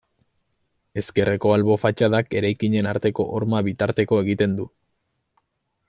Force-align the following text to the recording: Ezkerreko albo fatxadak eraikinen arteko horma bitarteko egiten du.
Ezkerreko 1.01 1.51
albo 1.57 1.75
fatxadak 1.83 2.33
eraikinen 2.41 2.91
arteko 2.95 3.27
horma 3.35 3.63
bitarteko 3.69 4.23
egiten 4.25 4.57
du. 4.63 4.71